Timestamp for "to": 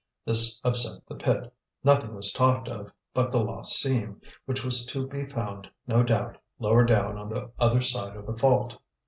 4.87-5.05